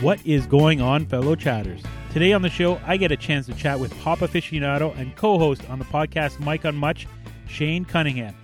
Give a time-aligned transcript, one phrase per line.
[0.00, 1.82] What is going on, fellow chatters?
[2.10, 5.38] Today on the show, I get a chance to chat with pop aficionado and co
[5.38, 7.06] host on the podcast Mike on Much,
[7.46, 8.34] Shane Cunningham.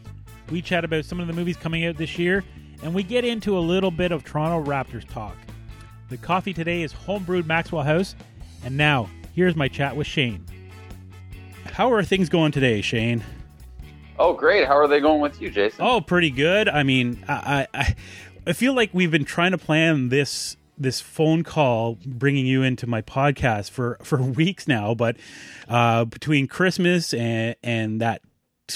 [0.50, 2.44] We chat about some of the movies coming out this year,
[2.82, 5.34] and we get into a little bit of Toronto Raptors talk.
[6.10, 8.14] The coffee today is homebrewed Maxwell House,
[8.62, 10.44] and now here's my chat with Shane.
[11.64, 13.24] How are things going today, Shane?
[14.18, 14.66] Oh, great.
[14.66, 15.80] How are they going with you, Jason?
[15.82, 16.68] Oh, pretty good.
[16.68, 17.96] I mean, I, I,
[18.46, 22.86] I feel like we've been trying to plan this this phone call bringing you into
[22.86, 25.16] my podcast for for weeks now but
[25.68, 28.20] uh between christmas and and that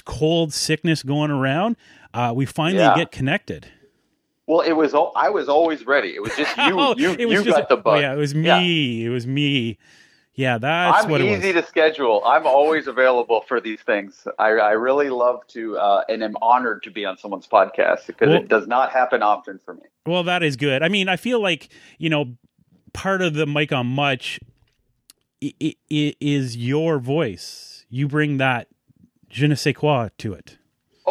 [0.04, 1.76] cold sickness going around
[2.14, 2.94] uh we finally Yeah.
[2.96, 3.66] get connected
[4.46, 4.94] Well, it was.
[5.14, 6.08] I was always ready.
[6.16, 6.74] It was just you.
[6.80, 7.98] Oh, you you just- got the bug.
[7.98, 8.46] oh, yeah it was me
[9.02, 9.06] Yeah.
[9.06, 9.78] it was me
[10.34, 12.22] yeah that's I'm what it easy to schedule.
[12.24, 14.26] I'm always available for these things.
[14.38, 18.28] I, I really love to, uh, and am honored to be on someone's podcast because
[18.28, 19.82] Well- it does not happen often for me.
[20.06, 21.68] well that is good i mean i feel like
[21.98, 22.36] you know
[22.92, 24.40] part of the Mike on Much
[25.40, 28.68] is your voice you bring that
[29.28, 30.58] je ne sais quoi to it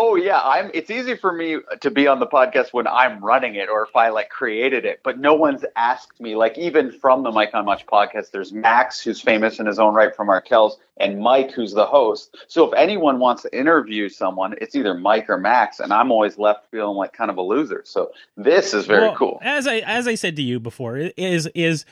[0.01, 0.71] Oh yeah, I'm.
[0.73, 3.93] It's easy for me to be on the podcast when I'm running it or if
[3.97, 6.37] I like created it, but no one's asked me.
[6.37, 9.93] Like even from the Mike on Much podcast, there's Max who's famous in his own
[9.93, 12.37] right from Arkells, and Mike who's the host.
[12.47, 16.37] So if anyone wants to interview someone, it's either Mike or Max, and I'm always
[16.37, 17.81] left feeling like kind of a loser.
[17.85, 19.39] So this is very Well, cool.
[19.41, 21.83] As I as I said to you before, is is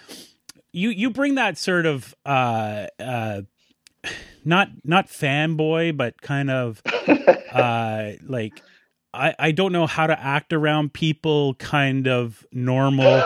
[0.72, 3.42] you you bring that sort of uh uh
[4.46, 6.82] not not fanboy, but kind of
[7.52, 8.62] uh like
[9.14, 13.24] I I don't know how to act around people, kind of normal,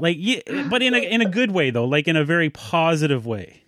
[0.00, 3.26] like yeah, but in a in a good way though, like in a very positive
[3.26, 3.58] way.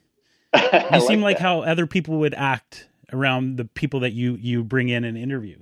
[0.92, 1.42] You seem like that.
[1.42, 5.58] how other people would act around the people that you you bring in and interview.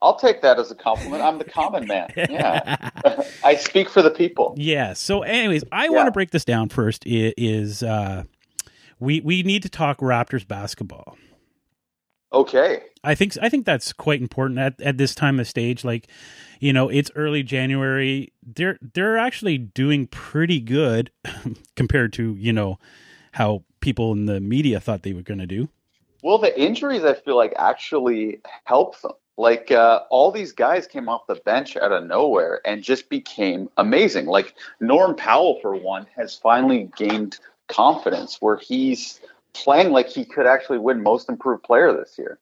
[0.00, 1.22] I'll take that as a compliment.
[1.22, 2.08] I'm the common man.
[2.16, 2.90] Yeah,
[3.44, 4.54] I speak for the people.
[4.56, 4.94] Yeah.
[4.94, 5.90] So, anyways, I Yeah.
[5.90, 7.04] want to break this down first.
[7.06, 8.24] Is uh,
[9.02, 11.16] we we need to talk Raptors basketball.
[12.32, 12.82] Okay.
[13.04, 15.84] I think I think that's quite important at, at this time of stage.
[15.84, 16.08] Like,
[16.60, 18.32] you know, it's early January.
[18.42, 21.10] They're they're actually doing pretty good
[21.76, 22.78] compared to you know
[23.32, 25.68] how people in the media thought they were going to do.
[26.22, 29.12] Well, the injuries I feel like actually help them.
[29.38, 33.68] Like uh, all these guys came off the bench out of nowhere and just became
[33.78, 34.26] amazing.
[34.26, 37.38] Like Norm Powell, for one, has finally gained
[37.72, 39.20] confidence where he's
[39.54, 42.38] playing like he could actually win Most Improved Player this year.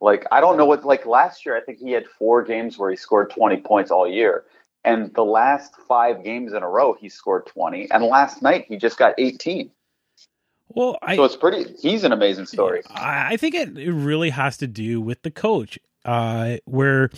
[0.00, 0.84] Like I don't know what.
[0.84, 4.08] Like last year, I think he had four games where he scored twenty points all
[4.08, 4.44] year.
[4.86, 7.90] And the last five games in a row, he scored 20.
[7.90, 9.68] And last night, he just got 18.
[10.68, 12.82] Well, I So it's pretty, he's an amazing story.
[12.90, 17.10] I I think it, it really has to do with the coach, uh, where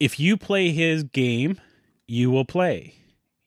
[0.00, 1.60] if you play his game,
[2.06, 2.94] you will play,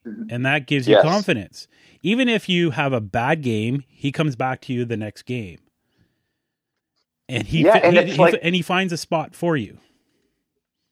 [0.08, 0.28] Mhm.
[0.32, 1.04] and that gives you Yes.
[1.04, 1.68] confidence.
[2.04, 5.60] Even if you have a bad game, he comes back to you the next game,
[7.28, 9.80] and he Yeah, and he, he- like- and he finds a spot for you.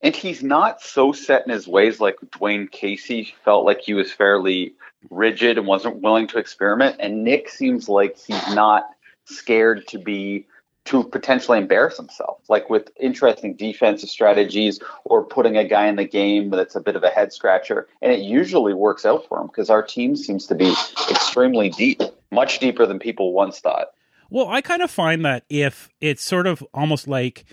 [0.01, 4.11] And he's not so set in his ways like Dwane Casey felt like he was
[4.11, 4.73] fairly
[5.09, 6.97] rigid and wasn't willing to experiment.
[6.99, 8.87] And Nick seems like he's not
[9.25, 10.45] scared to be
[10.85, 16.05] to potentially embarrass himself, like with interesting defensive strategies or putting a guy in the
[16.05, 17.87] game that's a bit of a head scratcher.
[18.01, 20.71] And it usually works out for him because our team seems to be
[21.09, 22.01] extremely deep,
[22.31, 23.87] much deeper than people once thought.
[24.29, 27.45] Well, I kind of find that if it's sort of almost like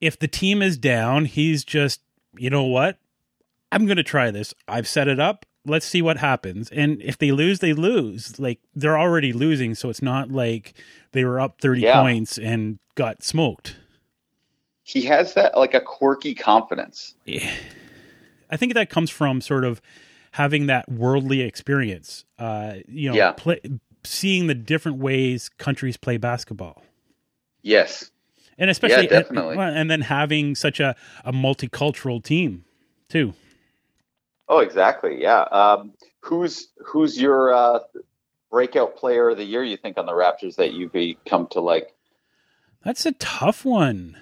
[0.00, 2.00] if the team is down, he's just,
[2.36, 2.98] you know what?
[3.70, 4.54] I'm going to try this.
[4.66, 5.44] I've set it up.
[5.68, 6.70] Let's see what happens.
[6.70, 8.38] And if they lose, they lose.
[8.40, 10.74] Like they're already losing, so it's not like
[11.12, 12.00] they were up 30 Yeah.
[12.00, 13.76] points and got smoked.
[14.82, 17.14] He has that like a quirky confidence.
[17.26, 17.50] Yeah.
[18.50, 19.82] I think that comes from sort of
[20.32, 22.24] having that worldly experience.
[22.38, 23.32] Uh, you know, Yeah.
[23.32, 23.60] play,
[24.04, 26.82] seeing the different ways countries play basketball.
[27.62, 28.10] Yes.
[28.60, 29.56] and especially Yeah, definitely.
[29.56, 32.64] and, and then having such a, a multicultural team
[33.08, 33.34] too
[34.48, 35.20] Oh, exactly.
[35.20, 35.42] Yeah.
[35.42, 37.80] Um, who's who's your uh,
[38.50, 39.62] breakout player of the year?
[39.62, 40.92] You think on the Raptors that you've
[41.26, 41.94] come to like?
[42.84, 44.16] that's a tough one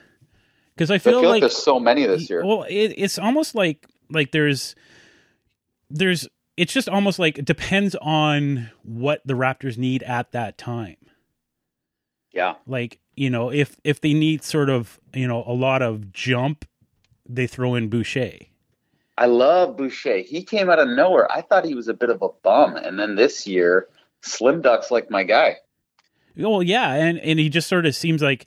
[0.75, 2.45] because i I feel, like, like, there's so many this year.
[2.45, 4.75] well it, it's almost like like there's
[5.91, 10.97] there's it's just almost like it depends on what the raptors need at that time
[12.33, 12.55] yeah.
[12.67, 16.65] like you know if if they need sort of you know a lot of jump
[17.29, 18.39] they throw in boucher
[19.19, 20.19] I love Boucher.
[20.19, 21.31] He came out of nowhere.
[21.33, 23.89] I thought he was a bit of a bum, and then this year,
[24.23, 25.57] Slim Duck's like my guy.
[26.37, 28.47] Well, yeah, and and he just sort of seems like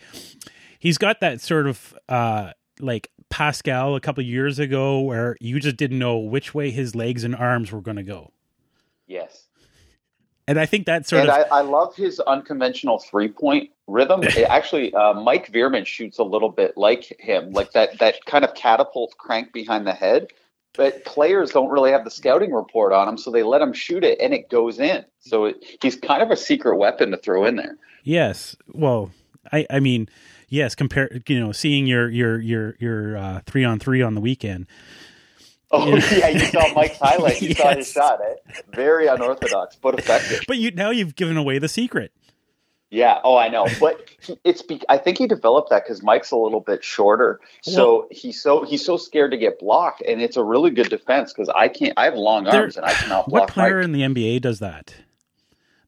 [0.78, 5.60] he's got that sort of uh like Pascal a couple of years ago, where you
[5.60, 8.32] just didn't know which way his legs and arms were going to go.
[9.08, 9.46] Yes.
[10.48, 11.46] And I think that sort and of.
[11.52, 14.24] I, I love his unconventional three point rhythm.
[14.24, 18.44] It actually, uh, Mike Veerman shoots a little bit like him, like that that kind
[18.44, 20.32] of catapult crank behind the head.
[20.74, 24.04] But players don't really have the scouting report on him, so they let him shoot
[24.04, 25.04] it, and it goes in.
[25.20, 27.78] So it, he's kind of a secret weapon to throw in there.
[28.04, 28.56] yes.
[28.72, 29.12] Well,
[29.52, 30.10] I, I mean,
[30.48, 30.76] yes.
[30.76, 34.68] Compare, you know, seeing your your your your uh, three on three on the weekend.
[35.72, 36.04] Oh Yeah.
[36.18, 37.42] yeah, you saw Mike's highlight.
[37.42, 38.20] You saw his shot.
[38.26, 38.62] Eh?
[38.74, 40.44] Very unorthodox, but effective.
[40.48, 42.12] But you now you've given away the secret.
[42.92, 43.20] Yeah.
[43.24, 43.68] Oh, I know.
[43.80, 44.62] But he, it's.
[44.64, 48.64] Be, I think he developed that because Mike's a little bit shorter, so he's so
[48.64, 51.94] he's so scared to get blocked, and it's a really good defense because I can't.
[51.98, 53.42] I have long There- arms and I cannot block.
[53.42, 53.86] What player Mike.
[53.86, 54.96] in the NBA does that?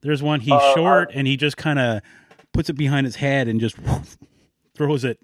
[0.02, 2.02] There's one he's Uh, short and he just kind of
[2.54, 3.78] puts it behind his head and just
[4.76, 5.20] throws it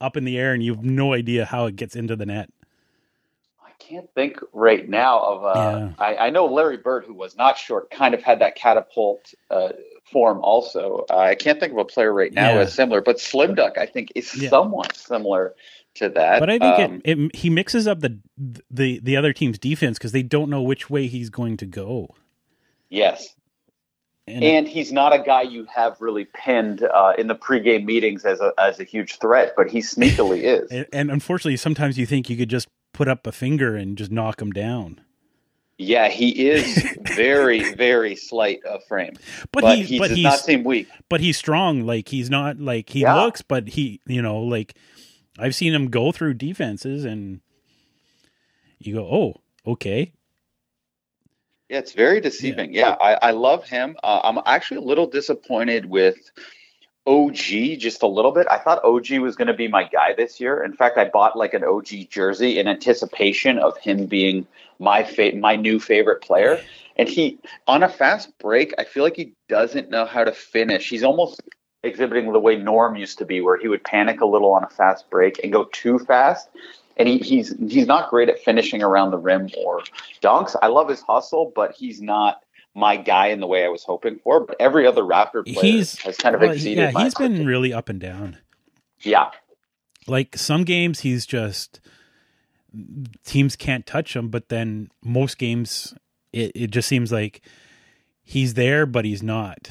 [0.00, 2.50] up in the air, and you have no idea how it gets into the net.
[3.64, 5.44] I can't think right now of.
[5.44, 5.90] Uh, Yeah.
[5.98, 9.70] I, I know Larry Bird, who was not short, kind of had that catapult uh,
[10.10, 10.38] form.
[10.42, 12.58] Also, uh, I can't think of a player right now Yeah.
[12.58, 14.48] that's similar, but Slim Duck, I think, is Yeah.
[14.50, 15.54] somewhat similar
[15.94, 16.40] to that.
[16.40, 18.18] But I think Um, it, it he mixes up the
[18.70, 22.14] the the other team's defense because they don't know which way he's going to go.
[22.88, 23.28] yes.
[24.28, 28.24] And, And he's not a guy you have really pinned uh, in the pregame meetings
[28.24, 30.68] as a as a huge threat, but he sneakily is.
[30.70, 34.10] and, and unfortunately, sometimes you think you could just put up a finger and just
[34.10, 35.00] knock him down.
[35.78, 39.16] Yeah, he is very very slight of frame,
[39.52, 40.88] But, but, he, he but does he's not seem weak.
[41.08, 41.82] but he's strong.
[41.86, 43.14] Like he's not like he Yeah.
[43.14, 44.74] looks, but he you know like
[45.38, 47.40] I've seen him go through defenses and
[48.78, 49.40] you go, oh,
[49.70, 50.12] okay,
[51.68, 52.72] Yeah, it's very deceiving.
[52.74, 53.96] Yeah, I, I love him.
[54.02, 56.16] Uh, I'm actually a little disappointed with
[57.06, 58.46] OG just a little bit.
[58.50, 60.62] I thought OG was going to be my guy this year.
[60.62, 64.46] In fact, I bought like an OG jersey in anticipation of him being
[64.78, 66.60] my fa- my new favorite player.
[66.96, 70.88] And he on a fast break, I feel like he doesn't know how to finish.
[70.88, 71.42] He's almost
[71.82, 74.68] exhibiting the way Norm used to be, where he would panic a little on a
[74.68, 76.48] fast break and go too fast.
[76.96, 79.82] And he, he's he's not great at finishing around the rim or
[80.22, 80.56] dunks.
[80.62, 82.40] I love his hustle, but he's not
[82.74, 84.40] my guy in the way I was hoping for.
[84.40, 87.72] But every other Raptor player he's has kind of well, exceeded yeah, he's been really
[87.72, 88.38] up and down.
[89.00, 89.30] yeah.
[90.06, 91.80] Like some games, he's just
[93.24, 95.94] teams can't touch him, but then most games,
[96.32, 97.42] it, it just seems like
[98.22, 99.70] he's there, but he's not.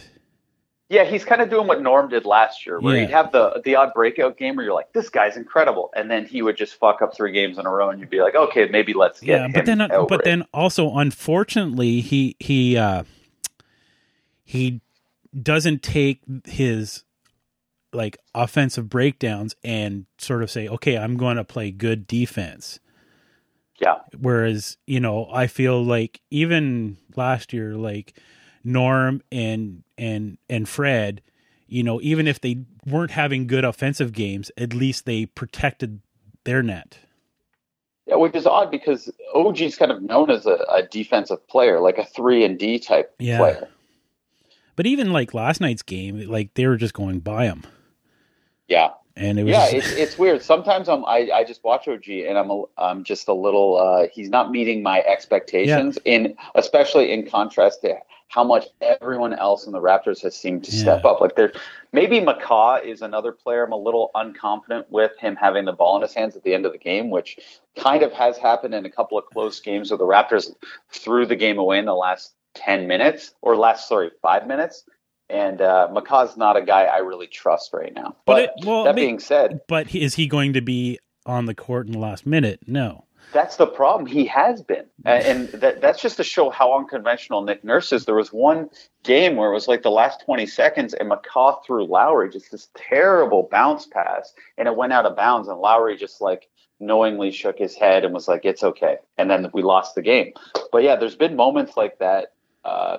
[0.87, 3.01] Yeah, he's kind of doing what Norm did last year, where Yeah.
[3.01, 6.27] he'd have the the odd breakout game where you're like, "This guy's incredible," and then
[6.27, 8.67] he would just fuck up three games in a row, and you'd be like, "Okay,
[8.67, 12.77] maybe let's get yeah him." but then uh, but it." then also unfortunately he he
[12.77, 13.03] uh
[14.43, 14.79] he
[15.41, 17.03] doesn't take his
[17.91, 22.79] like offensive breakdowns and sort of say okay i'm going to play good defense
[23.79, 28.17] yeah, whereas you know i feel like even last year like
[28.63, 31.21] norm and and and fred
[31.67, 36.01] you know even if they weren't having good offensive games at least they protected
[36.45, 36.99] their net
[38.07, 41.97] yeah, which is odd because OG's kind of known as a, a defensive player, like
[41.97, 43.37] a three and D type Yeah.
[43.39, 43.67] player.
[44.75, 47.63] but even like last night's game like they were just going by him
[48.67, 50.41] Yeah, and it was yeah, it's it's weird.
[50.41, 54.07] Sometimes I'm I, I just watch OG and I'm a, I'm just a little uh,
[54.11, 57.95] he's not meeting my expectations in especially in contrast to
[58.27, 61.21] how much everyone else in the Raptors has seemed to step up.
[61.21, 61.53] Like there,
[61.93, 66.01] maybe McCaw is another player I'm a little unconfident with him having the ball in
[66.01, 67.37] his hands at the end of the game, which
[67.77, 70.53] kind of has happened in a couple of close games where the Raptors
[70.91, 74.83] threw the game away in the last ten minutes or last sorry five minutes.
[75.29, 78.15] And uh, McCaw's not a guy I really trust right now.
[78.25, 80.99] But But, it- well, that may- being said, but he- is he going to be
[81.25, 84.05] on the court in the last minute no That's the problem.
[84.05, 88.05] He has been, and that, that's just to show how unconventional Nick Nurse is.
[88.05, 88.69] There was one
[89.03, 92.69] game where it was like the last twenty seconds, and McCaw threw Lowry just this
[92.75, 96.47] terrible bounce pass, and it went out of bounds, and Lowry just like
[96.79, 100.33] knowingly shook his head and was like, "It's okay," and then we lost the game.
[100.71, 102.33] But yeah, there's been moments like that.
[102.63, 102.97] Uh,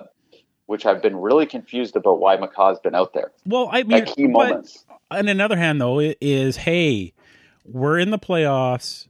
[0.67, 4.15] which I've been really confused about why McCaw's been out there well i mean at
[4.15, 4.85] key but moments.
[5.11, 7.13] on another hand though it is hey
[7.65, 9.07] we're in the playoffs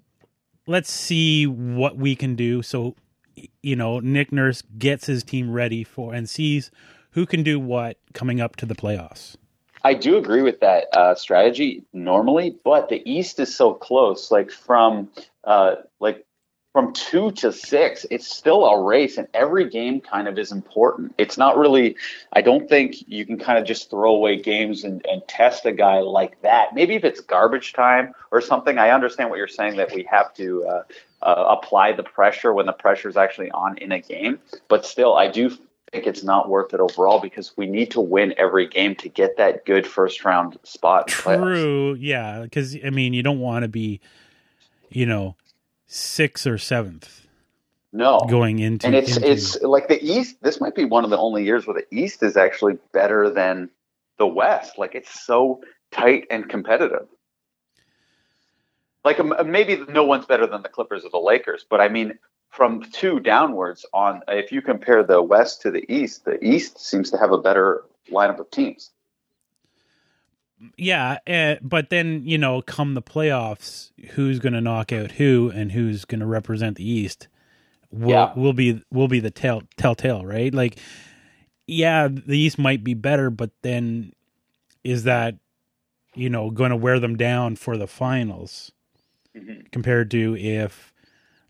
[0.65, 2.95] let's see what we can do so
[3.61, 6.71] you know nick nurse gets his team ready for and sees
[7.11, 9.35] who can do what coming up to the playoffs
[9.83, 14.31] I do agree with that uh, strategy normally, but the East is so close.
[14.31, 15.09] Like from
[15.45, 16.25] uh, like
[16.77, 21.11] from two to six, it's still a race, and every game kind of is important.
[21.17, 21.95] It's not really,
[22.33, 25.71] I don't think you can kind of just throw away games and, and test a
[25.71, 26.75] guy like that.
[26.75, 30.35] Maybe if it's garbage time or something, I understand what you're saying that we have
[30.35, 30.83] to uh,
[31.23, 34.37] uh, apply the pressure when the pressure is actually on in a game.
[34.67, 38.35] But still, I do think it's not worth it overall because we need to win
[38.37, 41.07] every game to get that good first round spot.
[41.07, 43.99] True, yeah, because I mean, you don't want to be,
[44.91, 45.35] you know,
[45.87, 47.25] sixth or seventh.
[47.93, 49.31] No, going into and it's into...
[49.31, 50.37] it's like the East.
[50.41, 53.69] This might be one of the only years where the East is actually better than
[54.17, 54.77] the West.
[54.77, 57.07] Like it's so tight and competitive.
[59.03, 61.87] Like um, uh, maybe no one's better than the Clippers or the Lakers, but I
[61.87, 66.79] mean from two downwards on if you compare the west to the east the east
[66.79, 68.91] seems to have a better lineup of teams
[70.77, 75.51] yeah uh, but then you know come the playoffs who's going to knock out who
[75.53, 77.27] and who's going to represent the east
[77.91, 78.33] will yeah.
[78.35, 80.79] will be will be the tell telltale right like
[81.67, 84.11] yeah the east might be better but then
[84.83, 85.35] is that
[86.15, 88.71] you know going to wear them down for the finals
[89.35, 89.61] mm-hmm.
[89.71, 90.93] compared to if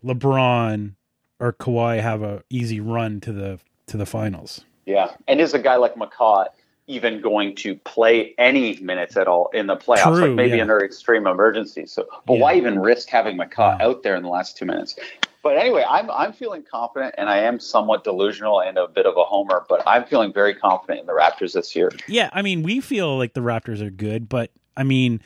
[0.04, 0.94] LeBron
[1.40, 4.64] or Kawhi have a easy run to the to the finals.
[4.86, 6.46] Yeah, and is a guy like McCaw
[6.88, 10.16] even going to play any minutes at all in the playoffs?
[10.16, 10.62] True, like maybe yeah.
[10.62, 11.86] under extreme emergency.
[11.86, 12.40] So, but yeah.
[12.40, 14.96] why even risk having McCaw out there in the last two minutes?
[15.42, 19.16] But anyway, I'm I'm feeling confident, and I am somewhat delusional and a bit of
[19.16, 21.92] a homer, but I'm feeling very confident in the Raptors this year.
[22.08, 25.22] Yeah, I mean, we feel like the Raptors are good, but I mean,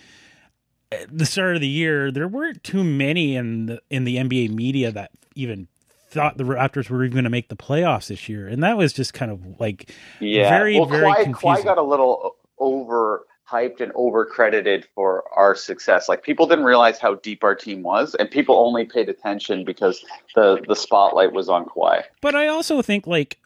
[0.93, 4.51] at the start of the year, there weren't too many in the in the NBA
[4.51, 5.69] media that even
[6.13, 8.93] thought the Raptors were even going to make the playoffs this year, and that was
[8.93, 10.49] just kind of like yeah.
[10.49, 11.65] very well, very Kawhi, confusing.
[11.65, 16.09] Kawhi got a little over hyped and over credited for our success.
[16.09, 20.05] Like people didn't realize how deep our team was, and people only paid attention because
[20.35, 22.03] the the spotlight was on Kawhi.
[22.21, 23.39] But I also think like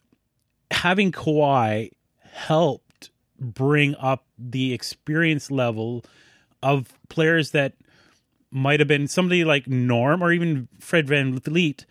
[0.71, 1.91] having Kawhi
[2.31, 3.09] helped
[3.39, 6.03] bring up the experience level
[6.61, 7.73] of players that
[8.51, 11.85] might have been somebody like Norm or even Fred VanVleet,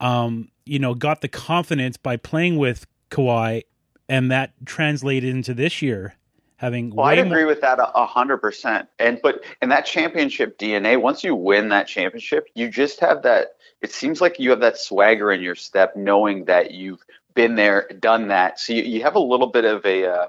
[0.00, 3.62] um, you know, got the confidence by playing with Kawhi,
[4.08, 6.16] and that translated into this year
[6.56, 6.94] having.
[6.94, 8.88] Well, I agree more- with that a hundred percent.
[8.98, 13.48] And but in that championship DNA, once you win that championship, you just have that.
[13.82, 17.02] It seems like you have that swagger in your step, knowing that you've
[17.34, 18.58] been there, done that.
[18.58, 20.06] So you, you have a little bit of a.
[20.06, 20.26] Uh,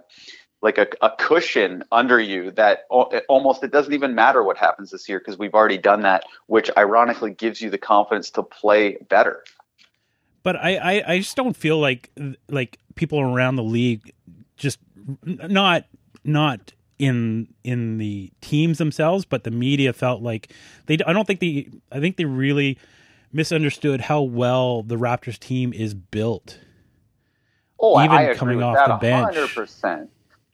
[0.61, 5.07] like a, a cushion under you that almost it doesn't even matter what happens this
[5.07, 9.43] year because we've already done that, which ironically gives you the confidence to play better.
[10.47, 12.09] But I, I, I just don't feel like
[12.47, 14.13] like people around the league
[14.55, 14.79] just
[15.25, 15.83] not
[16.23, 20.53] not in in the teams themselves, but the media felt like
[20.85, 20.99] they.
[21.05, 21.67] I don't think they.
[21.91, 22.77] I think they really
[23.33, 26.59] misunderstood how well the Raptors team is built.
[27.77, 29.35] Oh, even I, I coming off that, the bench.
[29.35, 30.07] 100%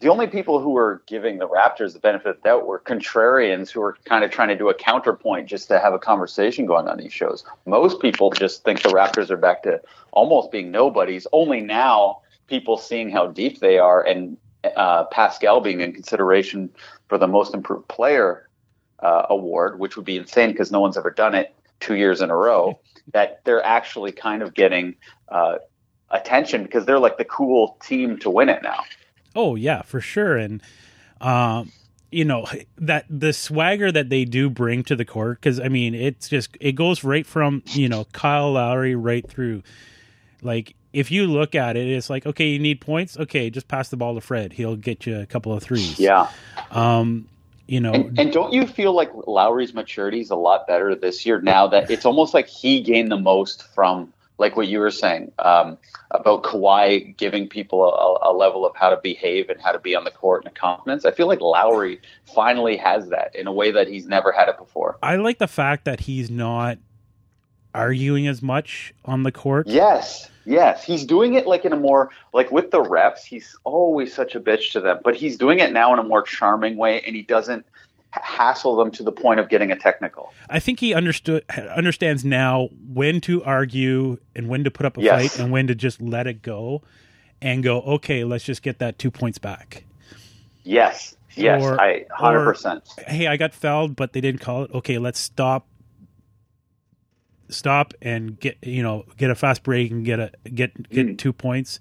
[0.03, 3.69] the only people who were giving the Raptors the benefit of the doubt were contrarians
[3.69, 6.89] who were kind of trying to do a counterpoint just to have a conversation going
[6.89, 7.45] on these shows.
[7.65, 9.81] Most people just think the Raptors are back to
[10.11, 11.25] almost being nobodies.
[11.31, 14.35] Only now people seeing how deep they are and
[14.75, 16.69] uh, Pascal being in consideration
[17.07, 18.49] for the most improved player
[18.99, 22.29] uh, award, which would be insane because no one's ever done it two years in
[22.29, 22.77] a row.
[23.11, 24.95] That they're actually kind of getting
[25.27, 25.57] uh,
[26.09, 28.79] attention because they're like the cool team to win it now.
[29.35, 30.37] Oh yeah, for sure.
[30.37, 30.61] And
[31.21, 31.71] um,
[32.11, 32.47] you know
[32.77, 36.55] that the swagger that they do bring to the court because I mean it's just
[36.59, 39.63] it goes right from you know Kyle Lowry right through.
[40.41, 43.17] Like if you look at it, it's like okay, you need points.
[43.17, 44.53] Okay, just pass the ball to Fred.
[44.53, 45.99] He'll get you a couple of threes.
[45.99, 46.29] Yeah.
[46.71, 47.27] Um,
[47.65, 51.25] you know, and, and, don't you feel like Lowry's maturity is a lot better this
[51.25, 54.11] year now that it's almost like he gained the most from
[54.43, 55.77] like what you were saying um,
[56.11, 59.95] about Kawhi giving people a, a, level of how to behave and how to be
[59.95, 61.05] on the court and confidence.
[61.05, 64.57] I feel like Lowry finally has that in a way that he's never had it
[64.57, 64.97] before.
[65.01, 66.77] I like the fact that he's not
[67.73, 69.65] arguing as much on the court.
[69.65, 70.29] Yes.
[70.45, 73.23] Yes, he's doing it like in a more like with the refs.
[73.23, 76.21] He's always such a bitch to them, but he's doing it now in a more
[76.21, 77.65] charming way, and he doesn't
[78.21, 80.31] hassle them to the point of getting a technical.
[80.49, 81.43] I think he understood
[81.75, 85.35] understands now when to argue and when to put up a yes.
[85.35, 86.83] fight and when to just let it go
[87.41, 89.83] and go, okay, let's just get that two points back.
[90.63, 91.15] Yes.
[91.35, 92.87] Yes, or, I hundred percent.
[93.07, 94.71] Hey, I got fouled, but they didn't call it.
[94.71, 95.67] Okay, let's stop
[97.49, 101.17] stop and get you know, get a fast break and get a get get mm.
[101.17, 101.79] two points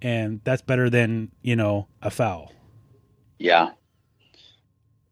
[0.00, 2.50] and that's better than, you know, a foul.
[3.38, 3.72] Yeah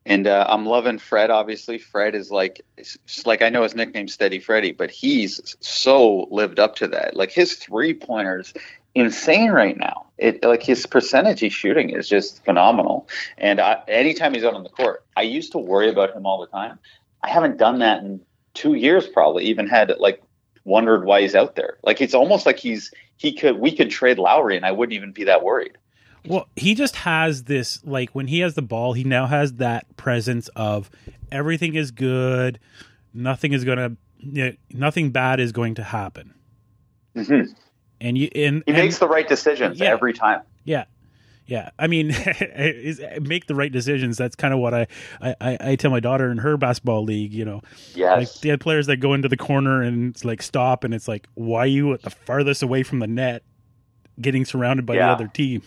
[0.07, 1.31] And uh, I'm loving Fred.
[1.31, 2.65] Obviously, Fred is like,
[3.27, 7.17] like I know his nickname Steady Freddy, but he's so lived up to that.
[7.17, 8.55] Like his three pointers,
[8.95, 10.07] insane right now.
[10.17, 13.09] It like his percentage he's shooting is just phenomenal.
[13.37, 16.41] And I, anytime he's out on the court, I used to worry about him all
[16.41, 16.79] the time.
[17.25, 18.21] I haven't done that in
[18.55, 19.45] two years, probably.
[19.47, 20.23] Even had like
[20.63, 21.79] wondered why he's out there.
[21.83, 25.11] Like it's almost like he's he could we could trade Lowry and I wouldn't even
[25.11, 25.77] be that worried.
[26.29, 29.97] Well, he just has this like when he has the ball, he now has that
[29.97, 30.91] presence of
[31.31, 32.59] everything is good,
[33.15, 36.35] nothing is going to you know, nothing bad is going to happen.
[37.15, 37.53] Mm-hmm.
[38.01, 39.87] And you and he and, makes the right decisions Yeah.
[39.91, 40.43] every time.
[40.65, 40.85] yeah.
[41.49, 42.11] Yeah, I mean,
[42.57, 44.17] is, make the right decisions.
[44.17, 44.89] That's kind of what I,
[45.23, 47.33] I, I tell my daughter in her basketball league.
[47.33, 48.41] You know, like Yes.
[48.41, 51.29] they had players that go into the corner and it's like stop, and it's like,
[51.35, 53.45] why are you at the farthest away from the net,
[54.21, 55.63] getting surrounded by the other team?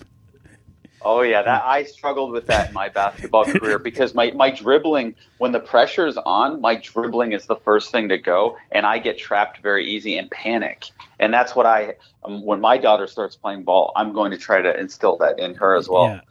[1.02, 5.16] Oh yeah, that I struggled with that in my basketball career because my, my dribbling
[5.38, 9.18] when the pressure's on, my dribbling is the first thing to go, and I get
[9.18, 10.86] trapped very easy and panic.
[11.20, 14.62] And that's what I um, when my daughter starts playing ball, I'm going to try
[14.62, 16.06] to instill that in her as well.
[16.06, 16.22] Yeah.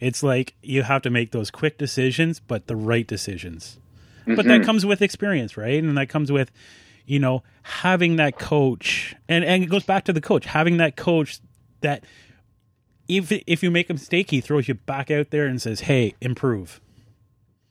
[0.00, 3.78] It's like you have to make those quick decisions, but the right decisions.
[4.26, 4.64] But that Mhm.
[4.64, 5.82] comes with experience, right?
[5.82, 6.50] And that comes with,
[7.06, 9.16] you know, having that coach.
[9.28, 11.40] And and it goes back to the coach, having that coach
[11.80, 12.04] that
[13.08, 16.14] if if you make a mistake, he throws you back out there and says, "Hey,
[16.20, 16.80] improve."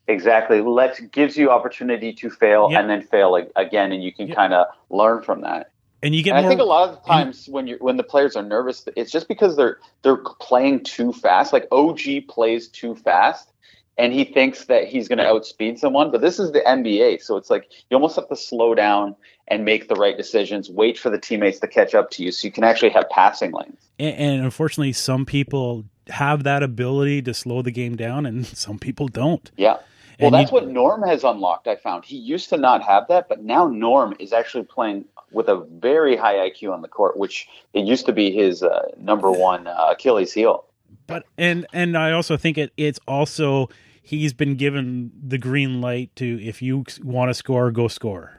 [0.08, 0.62] Exactly.
[0.62, 2.80] Let's gives you opportunity to fail Yeah.
[2.80, 4.36] and then fail again, and you can Yeah.
[4.36, 5.70] kind of learn from that.
[6.02, 8.04] And you get And I think a lot of the times when you when the
[8.04, 11.52] players are nervous, it's just because they're they're playing too fast.
[11.52, 13.52] Like OG plays too fast,
[13.98, 16.12] and he thinks that he's going to outspeed someone.
[16.12, 19.16] But this is the NBA, so it's like you almost have to slow down
[19.50, 20.70] and make the right decisions.
[20.70, 23.52] Wait for the teammates to catch up to you, so you can actually have passing
[23.52, 23.80] lanes.
[24.00, 28.78] and, and unfortunately some people have that ability to slow the game down and some
[28.80, 29.52] people don't.
[29.58, 29.78] Yeah.
[30.20, 31.68] Well, And that's you- what Norm has unlocked.
[31.68, 35.48] I found he used to not have that, but now Norm is actually playing with
[35.50, 39.30] a very high IQ on the court, which it used to be his uh, number
[39.32, 40.64] one uh, Achilles heel.
[41.06, 43.70] but and and I also think it it's also
[44.02, 48.32] he's been given the green light to if you want to score, go score.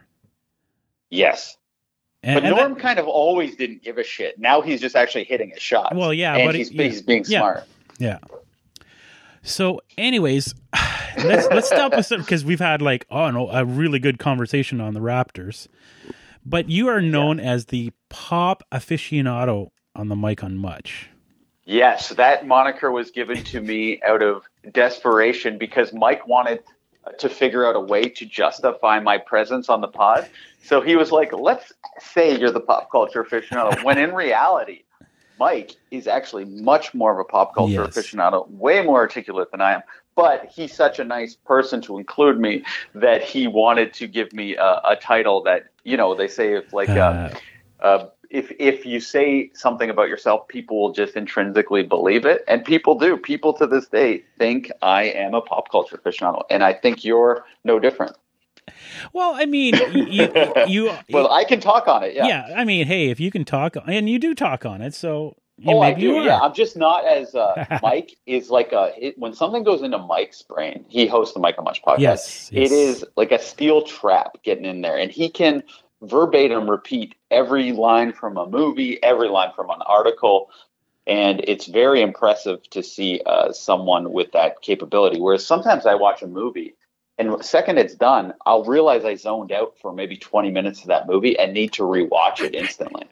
[1.11, 1.57] Yes,
[2.23, 4.39] And, but and Norm that- kind of always didn't give a shit.
[4.39, 5.95] Now he's just actually hitting his shot.
[5.95, 6.83] Well, yeah, and but he's, he- yeah.
[6.85, 7.39] he's being Yeah.
[7.41, 7.65] smart.
[7.99, 8.19] yeah.
[9.43, 10.55] So, anyways,
[11.25, 14.81] let's let's stop with some because we've had like oh no a really good conversation
[14.81, 15.69] on the Raptors,
[16.45, 21.09] but you are known as the pop aficionado on the Mike on Much.
[21.65, 24.43] Yes, that moniker was given to me out of
[24.73, 26.61] desperation because Mike wanted
[27.19, 30.29] to figure out a way to justify my presence on the pod.
[30.69, 34.85] So he was like, let's say you're the pop culture aficionado, when in reality,
[35.39, 37.95] Mike is actually much more of a pop culture Yes.
[37.95, 39.83] aficionado, way more articulate than I am.
[40.15, 44.57] But he's such a nice person to include me that he wanted to give me
[44.57, 47.31] a, a title that, you know, they say if like, uh, Uh,
[47.81, 52.63] uh, if if you say something about yourself, people will just intrinsically believe it, and
[52.65, 53.17] people do.
[53.17, 57.45] People to this day think I am a pop culture aficionado, and I think you're
[57.65, 58.15] no different.
[59.13, 60.31] Well, I mean, you,
[60.67, 62.15] you, Well, I can talk on it.
[62.15, 62.27] Yeah.
[62.27, 62.55] yeah.
[62.57, 65.81] I mean, hey, if you can talk, and you do talk on it, so oh,
[65.81, 66.23] I do.
[66.23, 69.99] Yeah, I'm just not as uh, Mike is like a it, when something goes into
[69.99, 70.85] Mike's brain.
[70.89, 71.99] He hosts the Mike and Much podcast.
[71.99, 72.71] Yes, yes.
[72.71, 75.63] It is like a steel trap getting in there, and he can
[76.03, 80.51] verbatim repeat every line from a movie, every line from an article,
[81.07, 85.21] and it's very impressive to see uh, someone with that capability.
[85.21, 86.75] Whereas sometimes I watch a movie,
[87.19, 91.07] and second it's done, I'll realize I zoned out for maybe 20 minutes of that
[91.07, 93.07] movie and need to rewatch it instantly.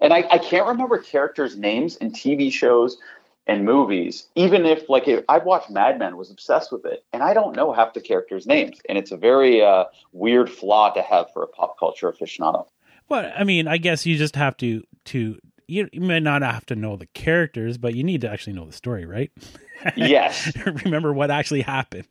[0.00, 2.98] And I, I can't remember characters' names in TV shows
[3.46, 7.22] and movies, even if like if I watched Mad Men, was obsessed with it, and
[7.22, 11.02] I don't know half the characters' names, and it's a very uh, weird flaw to
[11.02, 12.66] have for a pop culture aficionado.
[13.08, 16.66] Well, I mean, I guess you just have to to you, you may not have
[16.66, 19.32] to know the characters, but you need to actually know the story, right?
[19.96, 20.52] yes,
[20.84, 22.06] Remember what actually happened.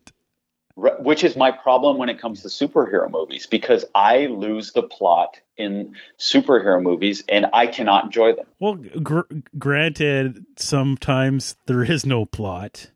[0.76, 5.40] Which is my problem when it comes to superhero movies because I lose the plot
[5.58, 8.46] in superhero movies and I cannot enjoy them.
[8.60, 9.22] Well, gr-
[9.58, 12.90] granted, sometimes there is no plot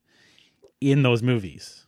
[0.82, 1.82] in those movies.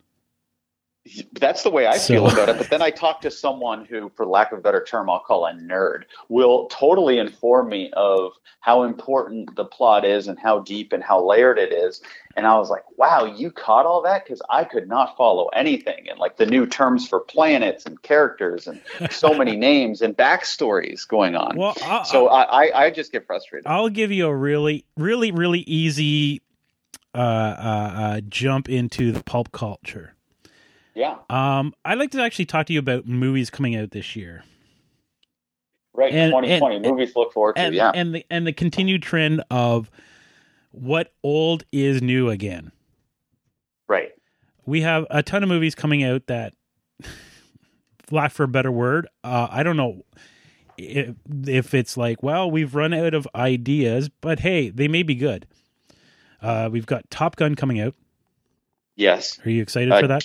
[1.32, 2.58] That's the way I So- feel about it.
[2.58, 5.46] But then I talk to someone who, for lack of a better term, I'll call
[5.46, 10.92] a nerd, will totally inform me of how important the plot is and how deep
[10.92, 12.02] and how layered it is.
[12.38, 14.22] And I was like, wow, you caught all that?
[14.24, 16.08] Because I could not follow anything.
[16.08, 21.06] And like the new terms for planets and characters and so many names and backstories
[21.06, 21.56] going on.
[21.56, 23.66] Well, I, so I, I, I just get frustrated.
[23.66, 26.40] I'll give you a really, really, really easy
[27.12, 30.14] uh, uh, uh, jump into the pulp culture.
[30.94, 31.16] Yeah.
[31.28, 34.44] Um, I'd like to actually talk to you about movies coming out this year.
[35.92, 37.62] Right, And- 2020 and- movies to look forward to.
[37.62, 39.90] and yeah, and the and the continued trend of
[40.80, 42.72] what old is new again.
[43.88, 44.10] right.
[44.66, 46.52] We have a ton of movies coming out that,
[48.10, 50.04] lack for a better word, uh, I don't know
[50.76, 51.14] if,
[51.46, 55.46] if it's like, well, we've run out of ideas, but hey, they may be good.
[56.42, 57.94] Uh, we've got Top Gun coming out.
[58.94, 60.24] Yes, Are you excited Uh, for that?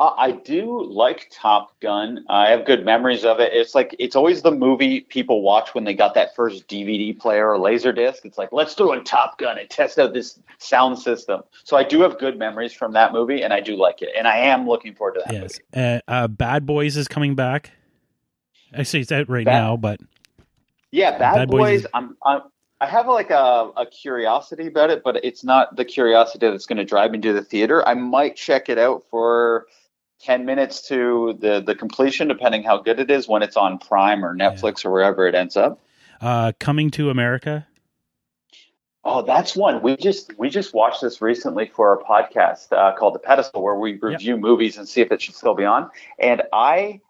[0.00, 2.24] Uh, I do like Top Gun.
[2.30, 3.52] I have good memories of it.
[3.52, 7.50] It's like it's always the movie people watch when they got that first DVD player
[7.50, 8.24] or laser disc.
[8.24, 11.42] It's like let's throw in Top Gun and test out this sound system.
[11.64, 14.26] So I do have good memories from that movie, and I do like it, and
[14.26, 15.60] I am looking forward to that Yes.
[15.74, 15.86] movie.
[15.86, 17.70] Uh, uh, Bad Boys is coming back.
[18.72, 20.00] Actually, it's out right Bad- now, but
[20.92, 21.80] Yeah, Bad, Bad Boys Boys.
[21.82, 22.40] is- I'm, I'm
[22.82, 26.78] I have like a, a curiosity about it, but it's not the curiosity that's going
[26.78, 27.86] to drive me to the theater.
[27.86, 29.66] I might check it out for
[30.20, 34.24] ten minutes to the the completion, depending how good it is when it's on Prime
[34.24, 35.80] or Netflix or wherever it ends up.
[36.20, 37.66] uh, Coming to America.
[39.02, 43.14] Oh, that's one we just we just watched this recently for our podcast uh, called
[43.14, 45.90] The Pedestal, where we review movies and see if it should still be on.
[46.18, 47.00] And I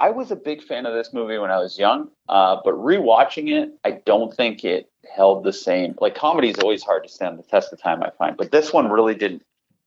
[0.00, 3.50] I was a big fan of this movie when I was young, uh, but rewatching
[3.52, 5.94] it, I don't think it held the same.
[6.00, 8.72] Like comedy is always hard to stand the test of time, I find, but this
[8.72, 9.42] one really didn't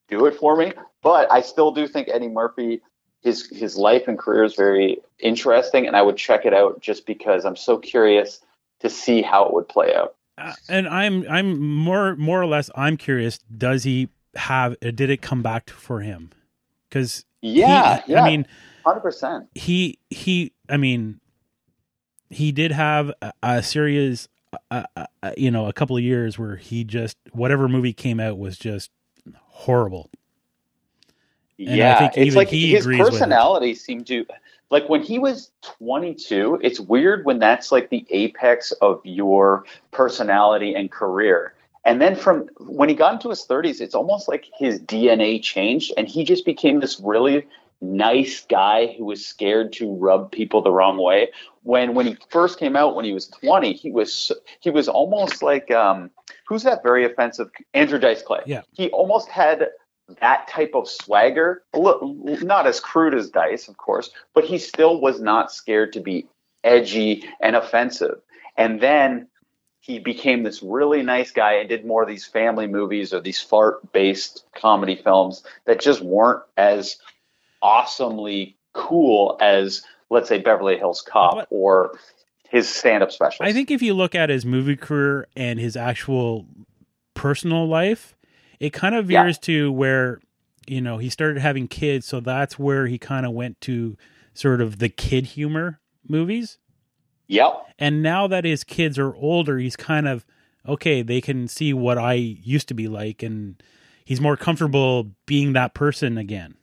[0.07, 0.73] do it for me.
[1.01, 2.81] But I still do think Eddie Murphy.
[3.21, 7.05] His, his life and career is very interesting, and I would check it out just
[7.05, 8.39] because I'm so curious
[8.79, 10.15] to see how it would play out.
[10.37, 13.39] Uh, and I'm I'm more more or less I'm curious.
[13.39, 14.79] Does he have?
[14.81, 16.29] Did it come back for him?
[16.87, 18.21] Because Yeah, yeah.
[18.21, 18.45] I mean
[18.85, 19.47] hundred percent.
[19.55, 20.53] he he.
[20.69, 21.19] I mean
[22.29, 24.29] he did have a, a series.
[24.71, 28.19] Uh, uh, uh, you know, a couple of years where he just whatever movie came
[28.19, 28.91] out was just
[29.39, 30.09] horrible.
[31.65, 33.39] And I Yeah, think it's like he his agrees with it.
[33.39, 34.25] personality seemed to
[34.69, 36.59] like when he was 22.
[36.61, 41.53] It's weird when that's like the apex of your personality and career.
[41.85, 45.93] And then from when he got into his 30s, it's almost like his DNA changed
[45.97, 47.47] and he just became this really
[47.81, 51.29] nice guy who was scared to rub people the wrong way.
[51.63, 55.41] When when he first came out when he was 20, he was he was almost
[55.41, 56.11] like um
[56.47, 58.41] who's that very offensive Andrew Dice Clay.
[58.45, 58.61] Yeah.
[58.71, 59.67] He almost had
[60.21, 65.19] that type of swagger, not as crude as Dice, of course, but he still was
[65.19, 66.25] not scared to be
[66.63, 68.21] edgy and offensive.
[68.55, 69.27] And then
[69.81, 73.41] he became this really nice guy and did more of these family movies or these
[73.41, 76.97] fart based comedy films that just weren't as
[77.61, 81.99] awesomely cool as, let's say, Beverly Hills Cop But- or
[82.49, 83.45] his stand up special.
[83.45, 86.45] I think if you look at his movie career and his actual
[87.13, 88.15] personal life,
[88.59, 89.23] it kind of Yeah.
[89.23, 90.19] veers to where,
[90.67, 92.05] you know, he started having kids.
[92.05, 93.97] So that's where he kind of went to
[94.33, 96.57] sort of the kid humor movies.
[97.27, 97.65] Yep.
[97.77, 100.25] And now that his kids are older, he's kind of,
[100.67, 103.21] okay, they can see what I used to be like.
[103.21, 103.61] And
[104.05, 106.55] he's more comfortable being that person again.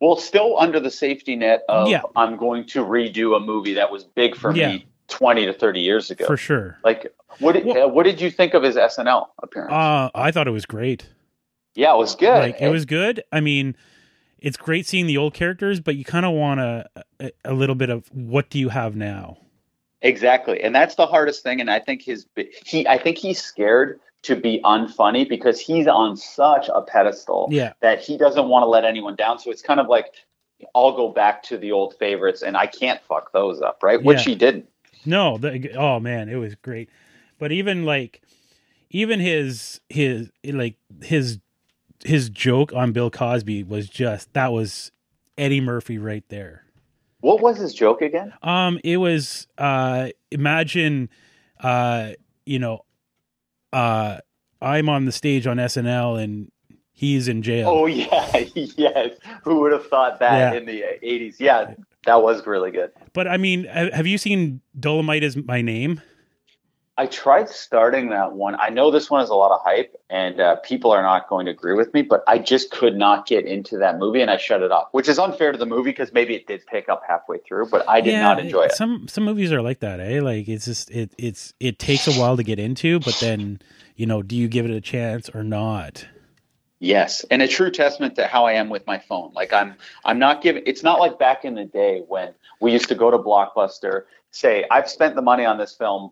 [0.00, 2.02] Well, still under the safety net of Yeah.
[2.16, 4.68] I'm going to redo a movie that was big for Yeah.
[4.68, 6.26] me 20 to 30 years ago.
[6.26, 6.78] For sure.
[6.84, 9.72] Like, what did, Well- what did you think of his SNL appearance?
[9.72, 11.06] Uh, I thought it was great.
[11.74, 12.28] yeah, it was good.
[12.38, 13.22] Like it was good.
[13.32, 13.76] I mean,
[14.38, 16.88] it's great seeing the old characters, but you kind of want a,
[17.20, 19.38] a a little bit of what do you have now?
[20.02, 21.60] Exactly, and that's the hardest thing.
[21.60, 22.26] And I think his
[22.64, 27.72] he, I think he's scared to be unfunny because he's on such a pedestal Yeah.
[27.80, 29.38] that he doesn't want to let anyone down.
[29.38, 30.06] So it's kind of like
[30.74, 34.02] I'll go back to the old favorites, and I can't fuck those up, right?
[34.02, 34.24] Which Yeah.
[34.30, 34.68] he didn't.
[35.08, 36.90] No, the, oh man, it was great.
[37.38, 38.20] But even like,
[38.90, 41.38] even his his like his
[42.04, 44.92] his joke on Bill Cosby was just that was
[45.38, 46.64] Eddie Murphy right there.
[47.20, 48.34] What was his joke again?
[48.42, 51.08] Um, it was uh, imagine,
[51.60, 52.10] uh,
[52.44, 52.84] you know,
[53.72, 54.18] uh,
[54.60, 56.52] I'm on the stage on SNL and
[56.92, 57.70] he's in jail.
[57.70, 59.16] Oh yeah, yes.
[59.42, 60.58] Who would have thought that Yeah.
[60.58, 61.36] in the '80s?
[61.38, 61.74] Yeah,
[62.06, 62.90] that was really good.
[63.12, 66.00] But I mean, have you seen Dolemite is my name?
[66.98, 68.56] I tried starting that one.
[68.58, 71.46] I know this one has a lot of hype, and uh, people are not going
[71.46, 74.36] to agree with me, but I just could not get into that movie, and I
[74.36, 77.02] shut it off, which is unfair to the movie because maybe it did pick up
[77.06, 78.72] halfway through, but I did not enjoy it.
[78.72, 80.20] Some some movies are like that, eh?
[80.20, 83.60] Like it's just it it's it takes a while to get into, but then
[83.94, 86.04] you know, do you give it a chance or not?
[86.80, 89.32] Yes, and a true testament to how I am with my phone.
[89.34, 90.62] Like I'm, I'm not giving.
[90.66, 94.64] It's not like back in the day when we used to go to Blockbuster, say,
[94.70, 96.10] "I've spent the money on this film."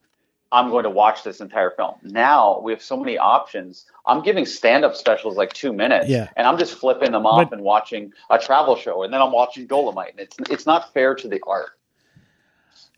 [0.52, 1.96] I'm going to watch this entire film.
[2.04, 3.84] Now we have so many options.
[4.06, 6.28] I'm giving stand-up specials like two minutes, Yeah.
[6.36, 9.32] and I'm just flipping them off But- and watching a travel show, and then I'm
[9.32, 11.70] watching Dolemite, and it's it's not fair to the art.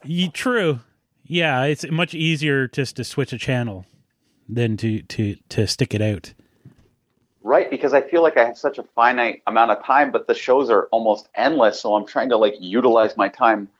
[0.05, 0.81] Ye- true.
[1.25, 3.87] Yeah, it's much easier just to switch a channel
[4.49, 6.35] than to to to stick it out.
[7.49, 10.35] Right, because I feel like I have such a finite amount of time, but the
[10.35, 13.71] shows are almost endless, so I'm trying to like utilize my time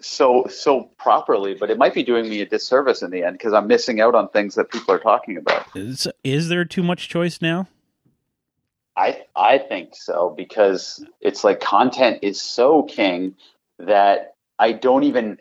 [0.00, 3.52] so so properly, but it might be doing me a disservice in the end because
[3.52, 5.68] I'm missing out on things that people are talking about.
[5.76, 7.68] Is, is there too much choice now?
[8.96, 13.36] I I think so because it's like content is so king
[13.78, 15.38] that I don't even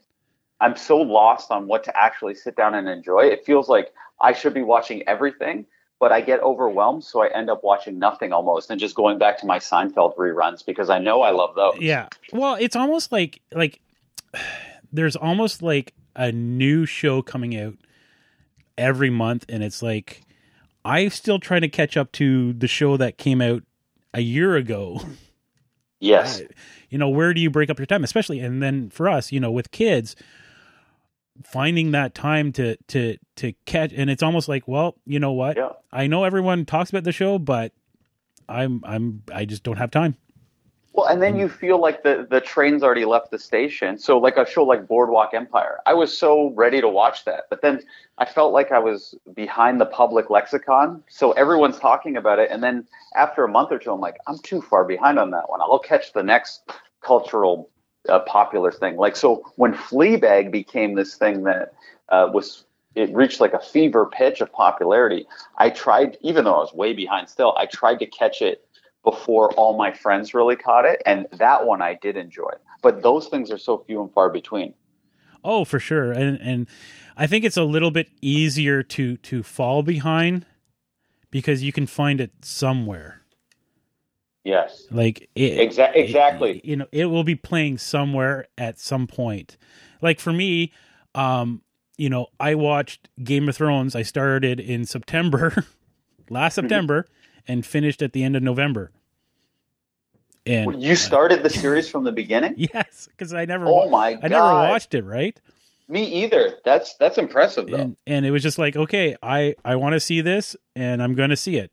[0.62, 3.22] I'm so lost on what to actually sit down and enjoy.
[3.22, 5.66] It feels like I should be watching everything,
[6.00, 9.40] but I get overwhelmed, so I end up watching nothing almost and just going back
[9.40, 11.78] to my Seinfeld reruns because I know I love those.
[11.80, 12.10] Yeah.
[12.34, 13.80] Well, it's almost like like
[14.92, 17.76] there's almost like a new show coming out
[18.78, 20.22] every month and it's like
[20.84, 23.64] I'm still trying to catch up to the show that came out
[24.14, 25.02] a year ago.
[26.00, 26.42] Yes.
[26.92, 29.40] You know, where do you break up your time especially and then for us, you
[29.42, 30.16] know, with kids
[31.44, 35.58] finding that time to to to catch and it's almost like, well, you know what?
[35.58, 35.70] Yeah.
[35.92, 37.74] I know everyone talks about the show, but
[38.48, 40.16] I'm I'm I just don't have time.
[40.96, 43.98] Well, and then you feel like the the train's already left the station.
[43.98, 47.62] So, like a show like Boardwalk Empire, I was so ready to watch that, but
[47.62, 47.82] then
[48.18, 51.04] I felt like I was behind the public lexicon.
[51.10, 54.40] So everyone's talking about it, and then after a month or two, I'm like, I'm
[54.40, 55.60] too far behind on that one.
[55.60, 56.62] I'll catch the next
[57.02, 57.70] cultural
[58.10, 58.98] uh, popular thing.
[58.98, 61.74] Like so, when Fleabag became this thing that
[62.10, 62.66] uh, was
[62.96, 65.28] it reached like a fever pitch of popularity.
[65.58, 68.66] I tried, even though I was way behind still, I tried to catch it
[69.04, 72.52] before all my friends really caught it and that one I did enjoy.
[72.82, 74.74] But those things are so few and far between.
[75.44, 76.12] Oh, for sure.
[76.12, 76.68] And and
[77.16, 80.46] I think it's a little bit easier to to fall behind
[81.30, 83.22] because you can find it somewhere.
[84.46, 84.86] Yes.
[84.92, 86.60] Like it, Exa- exactly.
[86.60, 89.58] it- you know, it will be playing somewhere at some point.
[90.02, 90.72] Like for me,
[91.16, 91.62] um,
[91.98, 93.96] you know, I watched Game of Thrones.
[93.96, 95.66] I started in September,
[96.30, 96.62] last Mm-hmm.
[96.66, 97.08] September,
[97.48, 98.92] and finished at the end of November.
[100.46, 102.54] And You started the series from the beginning?
[102.58, 105.04] yes, because I never, Oh my I never watched it.
[105.04, 105.40] Right.
[105.88, 106.56] Me either.
[106.64, 107.78] That's that's impressive though.
[107.78, 111.14] and and it was just like okay i i want to see this and i'm
[111.14, 111.72] gonna see it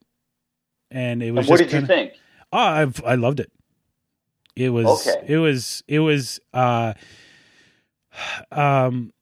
[0.91, 2.13] and it was And what did you kinda- think?
[2.53, 3.51] Oh I've, i loved it.
[4.55, 5.25] It was Okay.
[5.27, 6.93] it was it was uh
[8.51, 9.13] um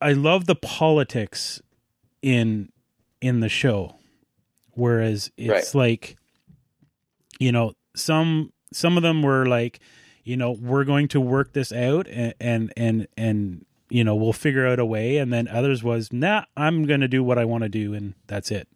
[0.00, 1.60] i love the politics
[2.22, 2.70] in
[3.20, 3.96] in the show.
[4.74, 6.16] Whereas it's like
[7.38, 9.78] you know some some of them were like
[10.24, 14.32] you know we're going to work this out and and and, and you know we'll
[14.32, 15.18] figure out a way.
[15.18, 18.14] And then others was nah i'm going to do what i want to do and
[18.26, 18.66] that's it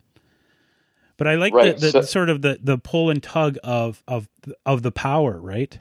[1.17, 4.03] but i like Right, the, the so- sort of the the pull and tug of
[4.07, 4.29] of
[4.65, 5.79] of the power right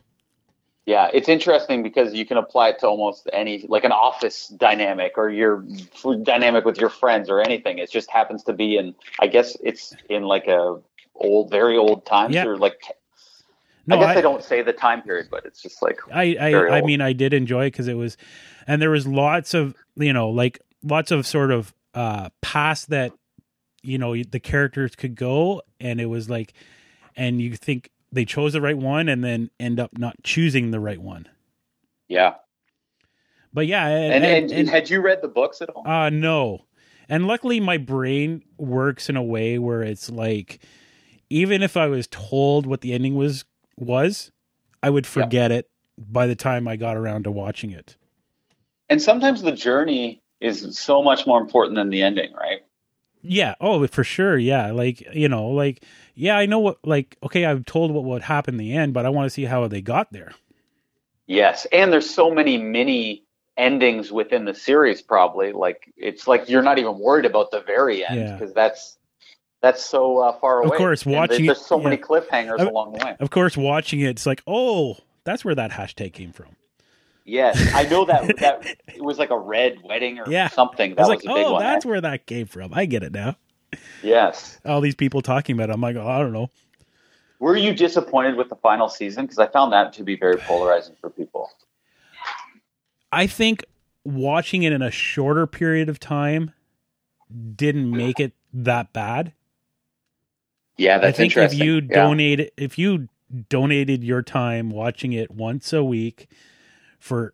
[0.87, 5.13] Yeah, it's interesting because you can apply it to almost any, like an office dynamic
[5.17, 5.65] or your
[6.21, 7.79] dynamic with your friends or anything.
[7.79, 10.79] It just happens to be in, I guess it's in like a
[11.15, 12.45] old, very old times Yeah.
[12.45, 12.79] or like,
[13.87, 16.35] no I guess I, they don't say the time period, but it's just like, I
[16.39, 18.15] I, I mean I did enjoy it because it was,
[18.67, 23.11] and there was lots of you know like lots of sort of uh past that
[23.85, 26.53] you know the characters could go, and it was like,
[27.15, 30.79] and you think they chose the right one, and then end up not choosing the
[30.79, 31.27] right one.
[32.07, 32.35] yeah.
[33.53, 35.87] But yeah, and, And, and, and, had you read the books at all?
[35.87, 36.65] uh no,
[37.07, 40.59] and luckily my brain works in a way where it's like,
[41.29, 43.45] even if I was told what the ending was
[43.77, 44.31] was,
[44.83, 45.11] I would Yeah.
[45.11, 47.95] forget it by the time I got around to watching it.
[48.89, 52.64] and sometimes the journey is so much more important than the ending, right?
[53.27, 53.55] Yeah.
[53.61, 54.37] Oh, for sure.
[54.37, 54.71] Yeah.
[54.71, 55.83] Like, you know, like,
[56.15, 59.05] yeah, I know what, like, okay, I'm told what would happen in the end, but
[59.05, 60.31] I want to see how they got there.
[61.27, 63.23] Yes, and there's so many mini
[63.57, 65.01] endings within the series.
[65.01, 68.33] Probably like it's like you're not even worried about the very end Yeah.
[68.33, 68.97] because that's
[69.61, 70.75] that's so uh, far away.
[70.75, 72.01] Of course, watching there's it- so many yeah.
[72.03, 73.15] cliffhangers along the way.
[73.19, 76.55] Of course, watching it, it's like, oh, that's where that hashtag came from.
[77.25, 80.47] Yes, I know that that it was like a red wedding or Yeah.
[80.49, 80.91] something.
[80.91, 81.61] I That was was, like, a big oh, one.
[81.63, 81.89] that's eh?
[81.89, 82.73] where that came from.
[82.73, 83.35] I get it now.
[84.03, 84.59] Yes.
[84.63, 85.73] All these people talking about it.
[85.73, 86.49] I'm like, oh, I don't know.
[87.39, 89.25] Were you disappointed with the final season?
[89.25, 91.49] Because I found that to be very polarizing for people.
[93.11, 93.65] I think
[94.03, 96.53] watching it in a shorter period of time
[97.55, 99.33] didn't make it that bad.
[100.77, 102.03] Yeah, that's I think if you Yeah.
[102.03, 103.09] donate if you
[103.49, 106.29] donated your time watching it once a week
[107.05, 107.33] for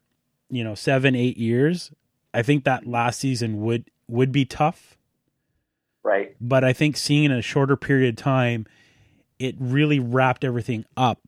[0.49, 1.91] you know seven eight years
[2.33, 4.97] I think that last season would would be tough.
[6.03, 6.35] Right.
[6.41, 8.65] But I think seeing in a shorter period of time,
[9.39, 11.19] it really wrapped everything up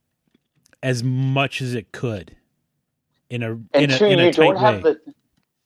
[0.81, 2.35] as much as it could
[3.29, 4.93] in a And in a, in a you tight don't have way.
[5.05, 5.13] the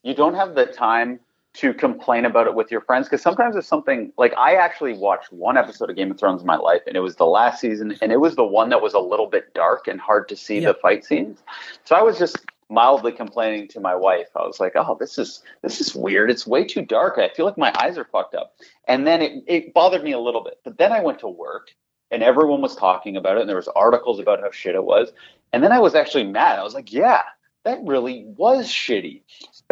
[0.03, 1.19] you don't have the time
[1.53, 5.31] to complain about it with your friends because sometimes it's something like I actually watched
[5.31, 7.97] one episode of Game of Thrones in my life and it was the last season
[8.01, 10.59] and it was the one that was a little bit dark and hard to see
[10.59, 10.69] Yeah.
[10.69, 11.39] the fight scenes.
[11.83, 12.37] So I was just
[12.69, 14.27] mildly complaining to my wife.
[14.35, 16.29] I was like, "Oh, this is this is weird.
[16.29, 17.17] It's way too dark.
[17.17, 18.55] I feel like my eyes are fucked up."
[18.87, 20.59] And then it, it bothered me a little bit.
[20.63, 21.69] But then I went to work
[22.11, 25.11] and everyone was talking about it and there was articles about how shit it was.
[25.53, 26.59] And then I was actually mad.
[26.59, 27.23] I was like, "Yeah,
[27.63, 29.21] that really was shitty."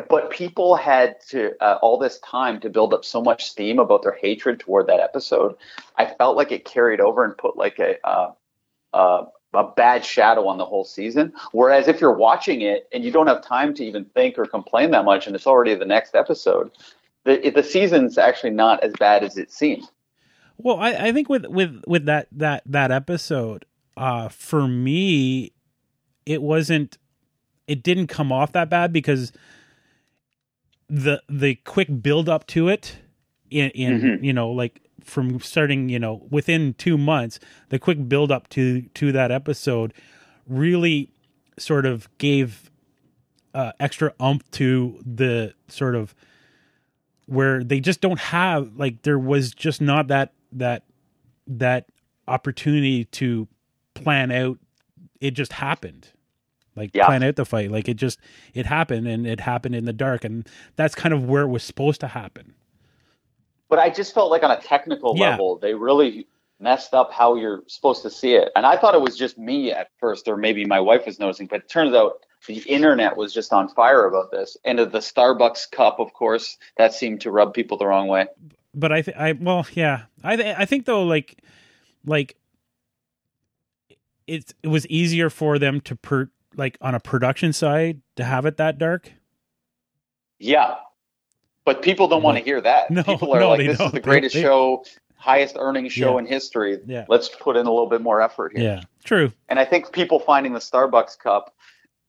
[0.09, 4.03] But people had to uh, all this time to build up so much steam about
[4.03, 5.55] their hatred toward that episode.
[5.97, 8.31] I felt like it carried over and put like a uh,
[8.93, 9.25] uh,
[9.55, 11.33] a bad shadow on the whole season.
[11.51, 14.91] Whereas if you're watching it and you don't have time to even think or complain
[14.91, 16.71] that much, and it's already the next episode,
[17.23, 19.83] the the season's actually not as bad as it seemed.
[20.57, 23.65] Well, I, I think with with with that that that episode,
[23.97, 25.51] uh, for me,
[26.25, 26.97] it wasn't.
[27.67, 29.31] It didn't come off that bad because
[30.87, 32.99] the the quick build up to it,
[33.49, 34.23] in in Mhm.
[34.23, 37.39] you know like from starting you know within two months,
[37.69, 39.93] the quick build up to to that episode
[40.47, 41.09] really
[41.57, 42.69] sort of gave
[43.53, 46.13] uh, extra umph to the sort of
[47.27, 50.83] where they just don't have like there was just not that that
[51.47, 51.85] that
[52.27, 53.47] opportunity to
[53.93, 54.57] plan out.
[55.21, 56.09] It just happened.
[56.75, 57.05] Like Yeah.
[57.05, 57.71] plan out the fight.
[57.71, 58.19] Like it just
[58.53, 60.25] it happened and it happened in the dark.
[60.25, 62.53] And that's kind of where it was supposed to happen
[63.69, 65.31] But I just felt like on a technical Yeah.
[65.31, 66.27] level, they really
[66.59, 68.49] messed up how you're supposed to see it.
[68.55, 71.47] And I thought it was just me at first, or maybe my wife was noticing,
[71.47, 74.55] but it turns out the internet was just on fire about this.
[74.63, 78.27] And the Starbucks cup, of course, that seemed to rub people the wrong way.
[78.77, 81.41] but i th- i well yeah i th- i think though like
[82.05, 82.35] like
[84.27, 88.45] it it was easier for them to per like on a production side to have
[88.45, 89.13] it that dark
[90.39, 90.75] Yeah.
[91.65, 92.91] But people don't want to hear that.
[92.91, 93.87] No, people are no, like, this don't.
[93.87, 94.85] is the greatest they- show,
[95.17, 96.19] highest earning show Yeah.
[96.19, 96.79] in history.
[96.85, 97.05] Yeah.
[97.09, 98.63] Let's put in a little bit more effort here.
[98.63, 101.53] yeah true And I think people finding the Starbucks cup,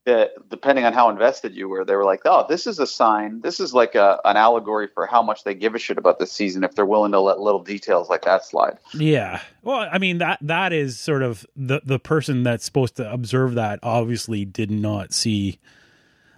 [0.05, 3.41] that depending on how invested you were, they were like, "Oh, this is a sign.
[3.41, 6.31] This is like a, an allegory for how much they give a shit about this
[6.31, 9.41] season if they're willing to let little details like that slide." Yeah.
[9.63, 13.55] Well, I mean that that is sort of the the person that's supposed to observe
[13.55, 15.59] that obviously did not see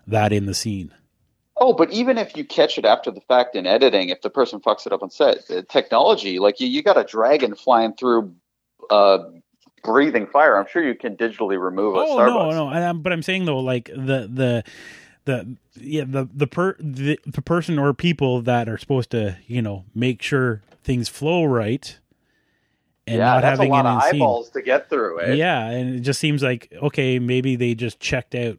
[0.06, 0.92] that in the scene.
[1.60, 4.60] Oh, but even if you catch it after the fact in editing, if the person
[4.60, 8.34] fucks it up on set, the technology, like you, you got a dragon flying through,
[8.90, 9.18] uh,
[9.84, 10.56] breathing fire.
[10.58, 12.50] I'm sure you can digitally remove a Oh Starbucks.
[12.52, 12.68] no, no.
[12.68, 14.64] I'm- but I'm saying though, like the the
[15.24, 19.60] the yeah the the per the, the person or people that are supposed to you
[19.60, 21.98] know make sure things flow right
[23.06, 25.18] and yeah, not that's a lot of eyeballs to get through.
[25.18, 25.36] it.
[25.36, 28.58] Yeah, and it just seems like okay, maybe they just checked out.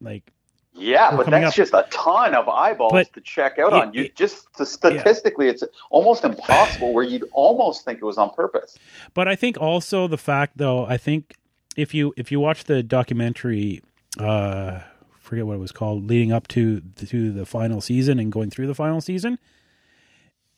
[0.00, 0.32] Like
[0.76, 3.94] Yeah, but that's up- just a ton of eyeballs But to check out it- on.
[3.94, 6.92] You it- just statistically, it's almost impossible.
[6.92, 8.76] Where you'd almost think it was on purpose.
[9.14, 11.34] But I think also the fact though, I think
[11.76, 13.82] if you if you watch the documentary
[14.20, 14.80] uh
[15.18, 18.66] forget what it was called leading up to to the final season and going through
[18.66, 19.38] the final season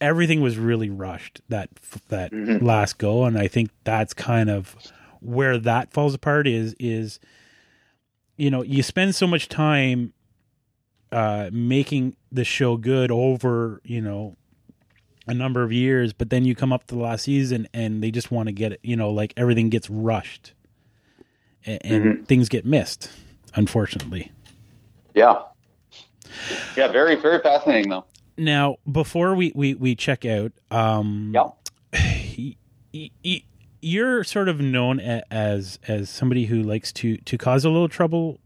[0.01, 1.71] everything was really rushed that
[2.09, 2.63] that Mhm.
[2.63, 4.77] last go and I think that's kind of
[5.21, 7.19] where that falls apart is is
[8.39, 10.15] you know you spend so much time
[11.13, 14.37] uh making the show good over you know
[15.27, 18.11] a number of years, but then you come up to the last season and they
[18.11, 20.55] just want to get it, you know, like everything gets rushed
[21.67, 22.27] and, and Mhm.
[22.27, 23.11] things get missed,
[23.55, 24.33] unfortunately.
[25.15, 25.43] Yeah,
[26.79, 28.07] yeah, very very fascinating though.
[28.39, 31.49] Now, before we, we, we check out, um, Yeah.
[32.39, 32.57] y-
[32.95, 33.43] y- y-
[33.81, 38.41] you're sort of known as as somebody who likes to to cause a little trouble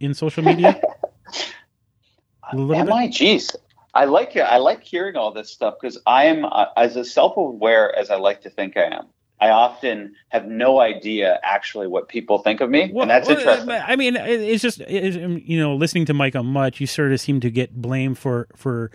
[0.00, 0.80] in social media.
[2.52, 2.94] a little Am bit.
[2.94, 3.08] I?
[3.08, 3.54] Jeez,
[3.94, 4.42] I like it.
[4.42, 8.16] I like hearing all this stuff because I am uh, as a self-aware as I
[8.16, 9.06] like to think I am.
[9.40, 13.70] I often have no idea actually what people think of me, and that's well, interesting.
[13.70, 17.12] I mean, it's just it's, um, you know, listening to Mike on Much, you sort
[17.12, 18.90] of seem to get blamed for for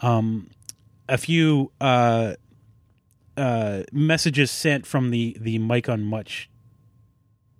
[0.00, 0.50] um,
[1.08, 2.34] a few uh,
[3.36, 6.50] uh, messages sent from the the Mike on Much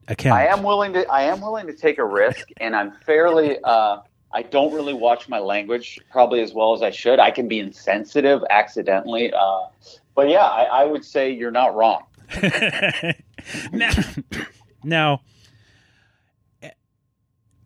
[0.09, 0.39] account.
[0.39, 1.07] I am willing to.
[1.11, 3.59] I am willing to take a risk, and I'm fairly.
[3.63, 3.99] Uh,
[4.33, 7.19] I don't really watch my language probably as well as I should.
[7.19, 9.67] I can be insensitive accidentally, uh,
[10.15, 12.05] but yeah, I, I would say you're not wrong.
[13.73, 13.91] now,
[14.83, 15.21] now,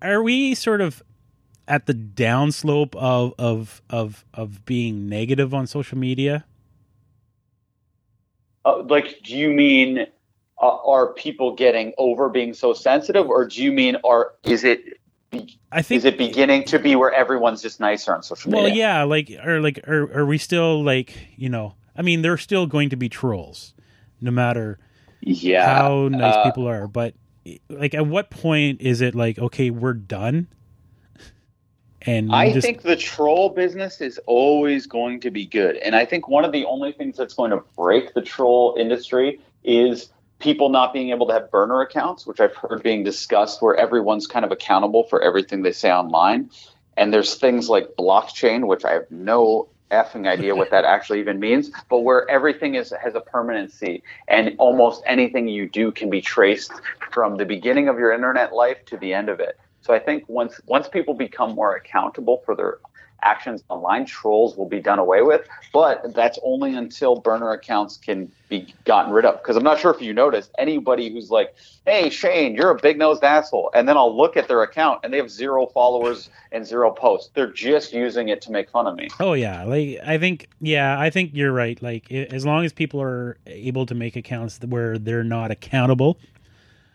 [0.03, 1.03] are we sort of
[1.67, 6.45] at the downslope of of of of being negative on social media?
[8.65, 10.07] Uh, like, do you mean
[10.61, 14.81] uh, are people getting over being so sensitive, or do you mean are is it?
[15.73, 18.65] I think is it beginning to be where everyone's just nicer on social media.
[18.65, 21.75] well, yeah, like or like are are we still like you know?
[21.97, 23.75] I mean, there's still going to be trolls,
[24.21, 24.79] no matter
[25.21, 26.87] yeah, how nice uh, people are.
[26.89, 27.15] But
[27.69, 30.49] like, at what point is it like okay, we're done?
[32.03, 35.77] And I just, think the troll business is always going to be good.
[35.77, 39.41] And I think one of the only things that's going to break the troll industry
[39.65, 43.77] is people not being able to have burner accounts, which I've heard being discussed where
[43.77, 46.51] everyone's kind of accountable for everything they say online.
[46.97, 51.41] And there's things like blockchain, which I have no effing idea what that actually even
[51.41, 56.21] means, but where everything is has a permanency and almost anything you do can be
[56.21, 56.73] traced
[57.11, 59.59] from the beginning of your internet life to the end of it.
[59.83, 62.79] So I think once once people become more accountable for their
[63.23, 65.43] actions online, trolls will be done away with.
[65.75, 69.37] But that's only until burner accounts can be gotten rid of.
[69.43, 71.55] Because I'm not sure if you noticed anybody who's like,
[71.85, 75.13] "Hey Shane, you're a big nosed asshole," and then I'll look at their account and
[75.13, 77.31] they have zero followers and zero posts.
[77.35, 79.09] They're just using it to make fun of me.
[79.21, 81.81] Oh yeah, like I think yeah, I think you're right.
[81.83, 86.19] Like as long as people are able to make accounts where they're not accountable,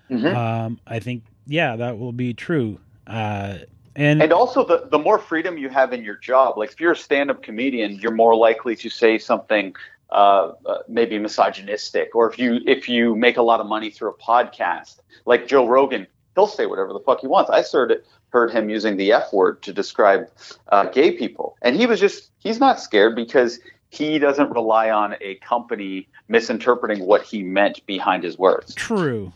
[0.10, 0.36] Mhm.
[0.36, 2.80] um, I think yeah, that will be true.
[3.08, 3.60] Uh,
[3.96, 6.92] and, And also, the, the more freedom you have in your job, like if you're
[6.92, 9.76] a stand up comedian, you're more likely to say something
[10.12, 14.10] uh, uh, maybe misogynistic, or if you if you make a lot of money through
[14.10, 17.50] a podcast, like Joe Rogan, he'll say whatever the fuck he wants.
[17.50, 20.30] I heard heard him using the F word to describe
[20.70, 25.16] uh, gay people, and he was just he's not scared because he doesn't rely on
[25.22, 28.76] a company misinterpreting what he meant behind his words.
[28.76, 29.32] true.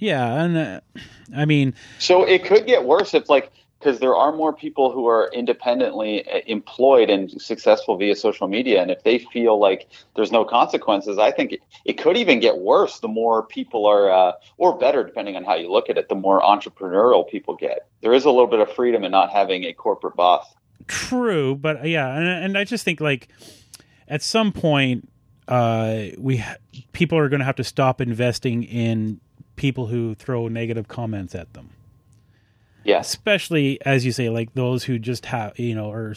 [0.00, 0.80] Yeah, and uh,
[1.36, 5.06] I mean, So it could get worse if like because there are more people who
[5.06, 10.32] are independently uh, employed and successful via social media and if they feel like there's
[10.32, 14.32] no consequences i think it, it could even get worse the more people are uh,
[14.56, 17.88] or better depending on how you look at it the more entrepreneurial people get.
[18.02, 20.46] There is a little bit of freedom in not having a corporate boss.
[20.86, 23.28] True, but uh, yeah, and, and I just think like
[24.06, 25.08] at some point,
[25.46, 26.56] uh, we ha-
[26.92, 29.20] people are going to have to stop investing in
[29.58, 31.70] people who throw negative comments at them.
[32.84, 33.00] Yeah.
[33.00, 36.14] especially as you say like those who just have you know or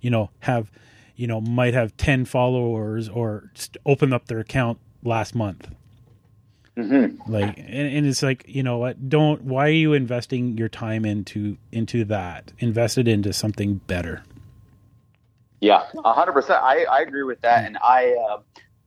[0.00, 0.70] you know have
[1.16, 5.68] you know might have 10 followers or just opened up their account last month.
[6.76, 9.08] Hmm like and, and it's like you know what?
[9.08, 12.52] Don't why are you investing your time into into that?
[12.58, 14.22] Invest it into something better.
[15.60, 16.62] Yeah, a hundred percent.
[16.62, 18.38] I, I agree with that, and I uh,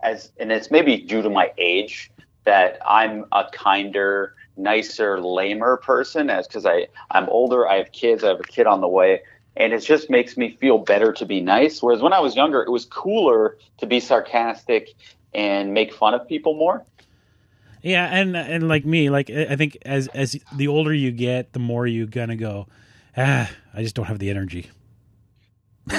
[0.02, 2.12] as and it's maybe due to my age
[2.46, 7.68] that I'm a kinder, nicer, lamer person as because I I'm older.
[7.68, 8.24] I have kids.
[8.24, 9.22] I have a kid on the way,
[9.58, 11.82] and it just makes me feel better to be nice.
[11.84, 14.90] Whereas when I was younger, it was cooler to be sarcastic
[15.34, 16.86] and make fun of people more.
[17.82, 21.60] yeah and and like me like i think as as the older you get the
[21.60, 22.68] more you gonna go
[23.18, 24.70] ah i just don't have the energy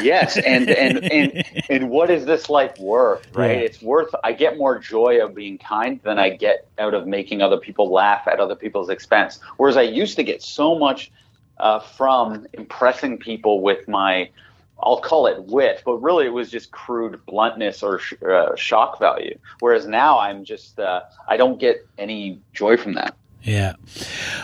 [0.03, 3.26] Yes, and and and and what is this life worth?
[3.34, 3.53] Right?
[3.53, 3.64] Yeah.
[3.64, 4.14] It's worth.
[4.24, 7.91] I get more joy of being kind than I get out of making other people
[7.93, 9.39] laugh at other people's expense.
[9.57, 11.11] Whereas I used to get so much
[11.59, 14.28] uh, from impressing people with my,
[14.82, 18.99] I'll call it wit, but really it was just crude bluntness or sh- uh, shock
[18.99, 19.39] value.
[19.61, 23.16] Whereas now I'm just, uh, I don't get any joy from that.
[23.43, 23.74] Yeah.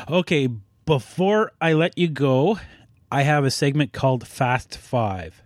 [0.08, 0.48] Okay.
[0.86, 2.58] Before I let you go,
[3.12, 5.42] I have a segment called Fast Five.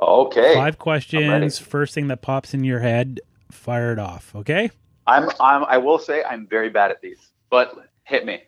[0.00, 1.56] Okay, Five questions.
[1.56, 3.20] First thing that pops in your head,
[3.52, 4.34] fire it off.
[4.34, 4.72] Okay.
[5.06, 8.42] I'm, I'm, I will say I'm very bad at these, but hit me.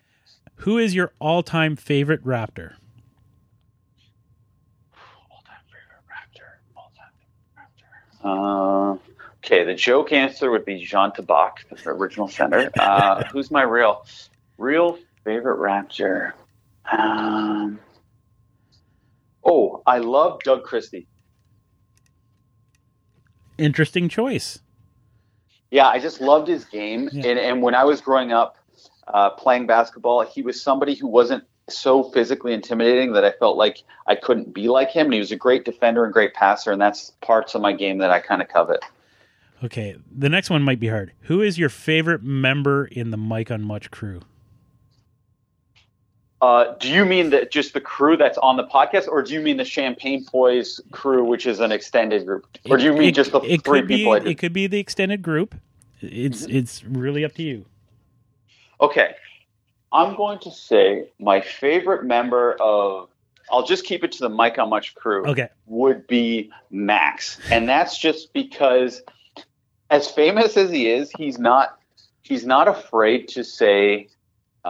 [0.55, 2.73] Who is your all-time favorite Raptor?
[5.31, 6.49] All-time favorite Raptor.
[6.75, 7.13] All-time
[8.25, 8.95] favorite Raptor.
[8.95, 8.97] Uh,
[9.37, 12.71] okay, the joke answer would be Zan Tabak, the original center.
[12.77, 14.05] Uh, who's my real,
[14.57, 16.33] real favorite Raptor?
[16.91, 17.79] Um,
[19.47, 21.07] oh, I love Doug Christie.
[23.57, 24.59] Interesting choice.
[25.71, 27.09] Yeah, I just loved his game.
[27.11, 27.27] Yeah.
[27.27, 28.57] And, and when I was growing up
[29.07, 33.83] uh, playing basketball, he was somebody who wasn't so physically intimidating that I felt like
[34.05, 35.07] I couldn't be like him.
[35.07, 36.71] And he was a great defender and great passer.
[36.71, 38.83] And that's parts of my game that I kind of covet.
[39.63, 39.97] Okay.
[40.15, 41.13] The next one might be hard.
[41.21, 44.21] Who is your favorite member in the Mike on Much crew?
[46.39, 49.41] Uh, do you mean that just the crew that's on the podcast, or do you
[49.41, 53.15] mean the Champagne Poise crew, which is an extended group, or do you mean It-
[53.15, 54.13] just the it three could people?
[54.13, 54.27] Did?
[54.27, 55.55] It could be the extended group.
[55.99, 57.65] It's it's really up to you.
[58.79, 59.15] Okay,
[59.91, 63.09] I'm going to say my favorite member of
[63.51, 65.25] I'll just keep it to the Mike on Much crew.
[65.25, 65.47] Okay.
[65.65, 69.01] Would be Max, and that's just because,
[69.89, 71.79] as famous as he is, he's not
[72.21, 74.09] he's not afraid to say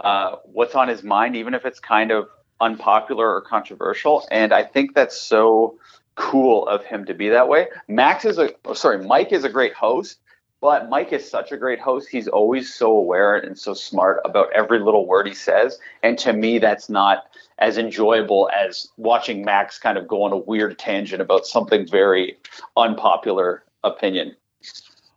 [0.04, 2.28] uh, what's on his mind, even if it's kind of
[2.60, 4.26] unpopular or controversial.
[4.30, 5.78] And I think that's so
[6.14, 7.68] cool of him to be that way.
[7.86, 10.18] Max is a oh, sorry, Mike is a great host,
[10.60, 12.08] but Mike is such a great host.
[12.08, 15.78] He's always so aware and so smart about every little word he says.
[16.02, 17.26] And to me, that's not
[17.58, 22.36] as enjoyable as watching Max kind of go on a weird tangent about something very
[22.76, 24.34] unpopular opinion.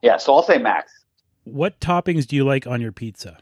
[0.01, 0.91] Yeah, so I'll say Max.
[1.43, 3.37] What toppings do you like on your pizza?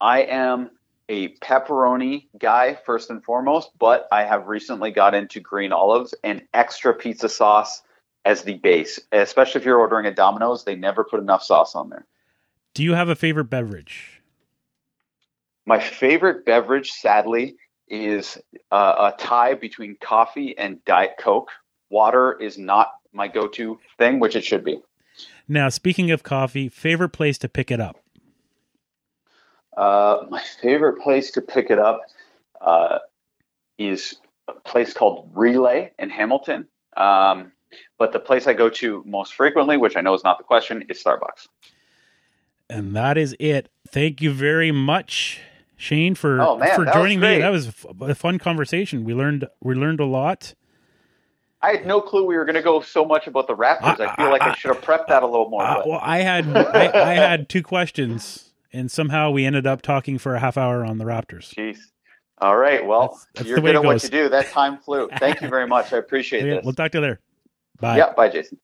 [0.00, 0.70] I am
[1.08, 6.42] a pepperoni guy first and foremost, but I have recently got into green olives and
[6.52, 7.82] extra pizza sauce
[8.24, 9.00] as the base.
[9.10, 12.06] Especially if you're ordering at Domino's, they never put enough sauce on there.
[12.74, 14.22] Do you have a favorite beverage?
[15.66, 17.56] My favorite beverage, sadly,
[17.88, 18.38] is
[18.70, 21.50] uh, a tie between coffee and Diet Coke.
[21.90, 24.80] Water is not my go to thing, which it should be.
[25.48, 27.96] Now, speaking of coffee, favorite place to pick it up?
[29.78, 32.00] Uh, my favorite place to pick it up
[32.60, 32.98] uh,
[33.78, 34.16] is
[34.48, 36.66] a place called Relay in Hamilton.
[36.96, 37.52] Um,
[37.96, 40.84] but the place I go to most frequently, which I know is not the question,
[40.88, 41.46] is Starbucks.
[42.68, 43.68] And that is it.
[43.86, 45.40] Thank you very much,
[45.76, 47.38] Shane, for Oh, man, for joining me.
[47.38, 49.04] That was a fun conversation.
[49.04, 50.54] We learned we learned a lot.
[51.62, 54.00] I had no clue we were going to go so much about the Raptors.
[54.00, 55.62] I, feel like I, should have prepped that a little more.
[55.62, 60.18] Uh, well, I had I, I had two questions, and somehow we ended up talking
[60.18, 61.54] for a half hour on the Raptors.
[61.54, 61.78] Jeez.
[62.40, 62.84] All right.
[62.86, 64.28] Well, That's- that's you're good at what you do.
[64.28, 65.08] That time flew.
[65.18, 65.92] Thank you very much.
[65.92, 66.64] I appreciate Yeah, this.
[66.64, 67.20] we'll talk to you later.
[67.80, 67.96] Bye.
[67.98, 68.12] yeah.
[68.12, 68.58] Bye, Jason.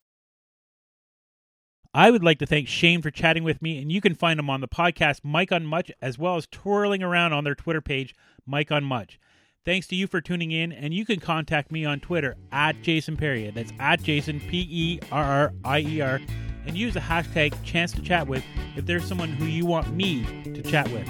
[1.92, 4.50] I would like to thank Shane for chatting with me, and you can find him
[4.50, 8.16] on the podcast Mike on Much, as well as twirling around on their Twitter page,
[8.44, 9.20] Mike on Much.
[9.64, 13.16] Thanks to you for tuning in, and you can contact me on Twitter at Jason
[13.16, 13.50] Perrier.
[13.50, 16.20] That's at Jason P E R R I E R,
[16.66, 18.44] and use the hashtag Chance to Chat with
[18.76, 21.08] if there's someone who you want me to chat with.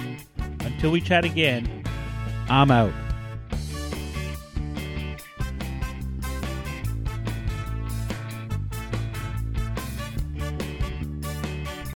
[0.61, 1.83] Until we chat again,
[2.47, 2.93] I'm out.